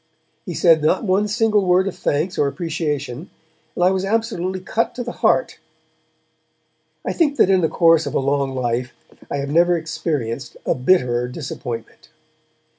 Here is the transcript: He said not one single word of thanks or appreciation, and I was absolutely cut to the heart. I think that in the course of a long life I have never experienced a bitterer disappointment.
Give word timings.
He 0.47 0.55
said 0.55 0.81
not 0.83 1.03
one 1.03 1.27
single 1.27 1.63
word 1.63 1.87
of 1.87 1.95
thanks 1.95 2.35
or 2.39 2.47
appreciation, 2.47 3.29
and 3.75 3.83
I 3.83 3.91
was 3.91 4.03
absolutely 4.03 4.61
cut 4.61 4.95
to 4.95 5.03
the 5.03 5.11
heart. 5.11 5.59
I 7.05 7.13
think 7.13 7.37
that 7.37 7.51
in 7.51 7.61
the 7.61 7.69
course 7.69 8.07
of 8.07 8.15
a 8.15 8.19
long 8.19 8.55
life 8.55 8.93
I 9.29 9.37
have 9.37 9.51
never 9.51 9.77
experienced 9.77 10.57
a 10.65 10.73
bitterer 10.73 11.27
disappointment. 11.27 12.09